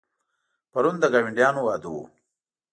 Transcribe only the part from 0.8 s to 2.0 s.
د ګاونډیانو واده و.